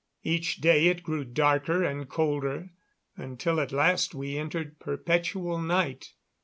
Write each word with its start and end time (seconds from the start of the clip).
Each 0.23 0.55
day 0.57 0.87
it 0.87 1.03
grew 1.03 1.23
darker 1.23 1.83
and 1.83 2.09
colder, 2.09 2.71
until 3.17 3.59
at 3.59 3.71
last 3.71 4.15
we 4.15 4.35
entered 4.35 4.79
perpetual 4.79 5.59
night. 5.59 6.15